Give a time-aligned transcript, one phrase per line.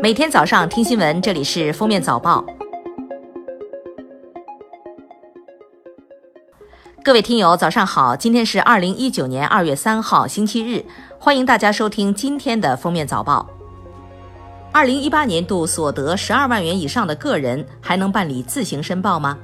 [0.00, 2.44] 每天早上听新闻，这里是封面早报。
[7.02, 8.14] 各位听友，早上好！
[8.14, 10.84] 今天是二零一九年二月三号，星期日，
[11.18, 13.44] 欢迎大家收听今天的封面早报。
[14.70, 19.36] 二零一八年度所得十二万元以上的个人还能办理自行申报吗？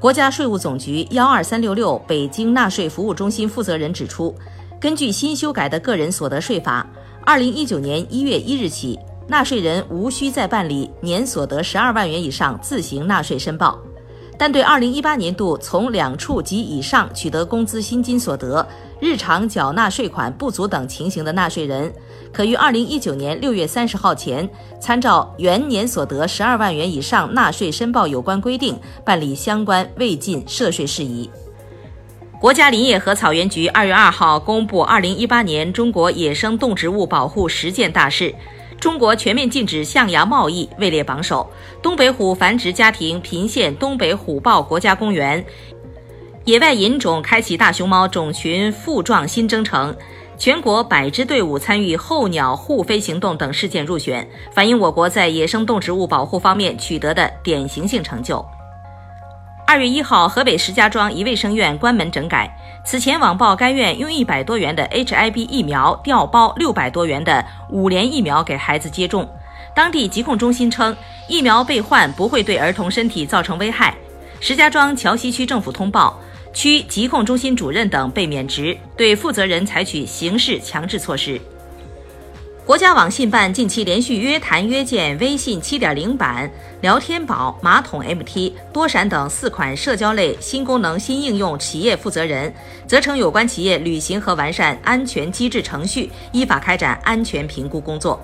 [0.00, 4.34] 国家税务总局幺二三六六北京纳税服务中心负责人指出，
[4.80, 6.86] 根据新修改的个人所得税法，
[7.26, 8.98] 二零一九年一月一日起。
[9.26, 13.78] 纳税人无需再办理年所得十二万元以上自行纳税申报，
[14.38, 18.66] 但对二零一八年度从两处及以上取得工资薪金所得、
[19.00, 21.90] 日常缴纳税款不足等情形的纳税人，
[22.32, 24.48] 可于二零一九年六月三十号前，
[24.78, 31.30] 参照原年所得十二万元以上纳税申报有关规定办理相关未尽涉税事宜。
[32.38, 38.34] 国家林业和草原局二月二号公布二零一八年中国野生动植物保护十件大事。
[38.84, 45.42] 中国全面禁止象牙贸易位列榜首，东北虎繁殖家庭频现东北虎豹国家公园，
[46.44, 49.96] 野外引种开启大熊猫种群复壮新征程，
[50.36, 58.44] 全国百支队伍参与候鸟护飞行动等事件入选，反映我国在野生动植物保护方面取得的典型性成就。
[59.66, 62.54] 二月一号，河北石家庄一卫生院关门整改。
[62.84, 69.26] 此前网曝该院用一百多元的 HIB 疫苗调包六百多元的五联疫苗给孩子接种。
[69.74, 70.94] 当地疾控中心称，
[71.28, 73.94] 疫苗被换不会对儿童身体造成危害。
[74.38, 76.20] 石家庄桥西区政府通报，
[76.52, 81.40] 区疾控中心主任等被免职，对负责人采取刑事强制措施。
[82.66, 92.50] 国家网信办近期连续约谈约见微信7.0版、聊天宝、马桶 MT、多闪等四款社交类新功能新应用企业负责人，
[92.86, 98.18] 责成有关企业履行和完善安全机制程序，依法开展安全评估工作。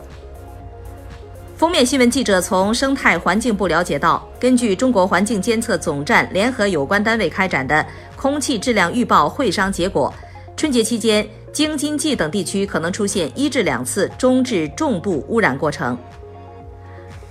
[1.59, 7.87] 封面新闻记者从生态环境部了解到，根据中国环境监测总站联合有关单位开展的
[8.17, 10.11] 空气质量预报会商结果，
[10.57, 11.29] 春节期间。
[11.53, 15.99] 京津冀等地区可能出现一至两次中至重度污染过程。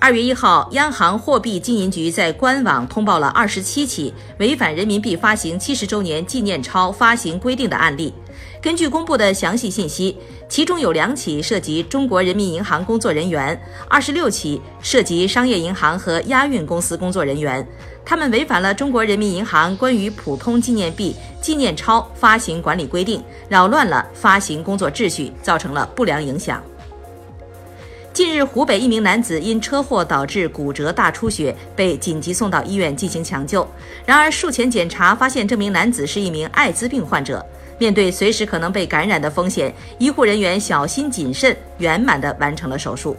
[0.01, 8.13] 二月一号，央行货币经营局在官网通报了二十七起违反人民币发行七十周年纪念钞发行规定的案例。
[8.61, 10.17] 根据公布的详细信息，
[10.49, 17.65] 其中有两起涉及中国人民银行工作人员，二十六起涉及商业银行和押运公司工作人员。
[18.03, 26.61] 他们违反了中国人民银行关于普通纪念币、纪念钞发行管理规定，扰乱了发行工作秩序，造成了不良影响。
[28.11, 33.65] 近日，湖北一名男子因车祸导致骨折大出血，被紧急送到医院进行抢救。
[34.05, 37.45] 然而，术前检查发现这名男子是一名艾滋病患者。
[37.79, 43.17] 面对随时可能被感染的风险，医护人员小心谨慎，圆满地完成了手术。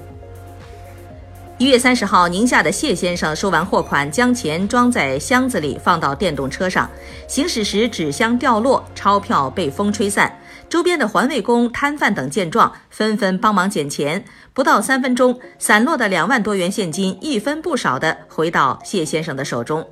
[1.59, 6.89] 一月三十号，宁夏的谢先生收完货款，将钱装在箱子里，放到电动车上。
[7.27, 10.35] 行驶时，纸箱掉落，钞票被风吹散。
[10.71, 14.25] 周边的环卫工、摊贩等见状，纷纷帮忙捡钱。
[14.55, 19.87] 不到三分钟，散落的两万多元现金一分不少的回到谢先生的手中。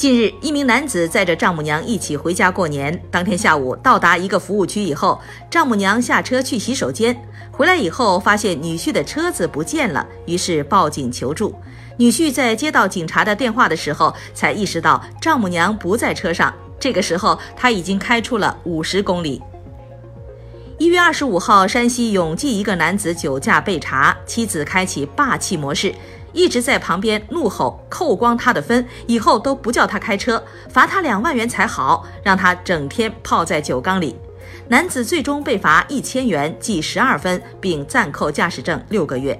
[0.00, 2.98] 近日，一名男子载着丈母娘一起回家过年。
[3.10, 7.14] 当天下午到达一个服务区以后，丈母娘下车去洗手间，
[7.52, 11.54] 回来以后发现女婿的车子不见了，于是报警求助。
[11.98, 16.50] 女婿在接到警察的电话的时候，才意识到丈母娘不在车上。
[16.78, 19.42] 这个时候，他已经开出了五十公里。
[20.78, 25.94] 一月二十五号，山西永济一个男子酒驾被查，妻子开启霸气模式。
[26.32, 34.16] 一直在旁边怒吼，扣光他的分，以后都不叫他开车，罚他两万元才好，让他整天泡在酒缸里。
[34.68, 39.38] 男子最终被罚一千元，记十二分，并暂扣驾驶证六个月。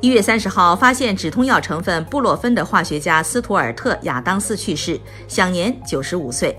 [0.00, 6.56] 一月三十号，发现止痛药成分布洛芬的化学家斯图尔特·亚当斯去世，享年九十五岁。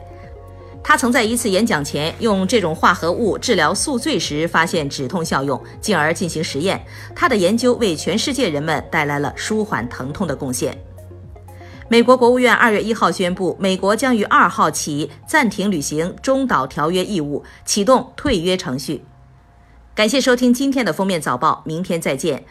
[0.87, 6.81] 他曾在一次演讲前用这种化合物治疗宿醉时，发现止痛效用，进而进行实验。
[7.13, 10.81] 他的研究为全世界人们带来了舒缓疼痛的贡献。
[11.89, 19.03] 美国国务院二月一号宣布，美国将于二号起暂停履行中导条约义务，启动退约程序。
[19.93, 22.45] 感谢收听今天的封面早报，明天再见。